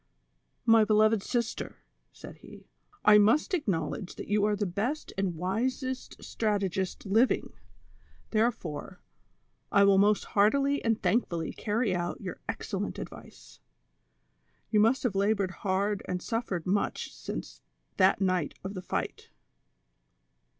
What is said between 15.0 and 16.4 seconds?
have labored hard and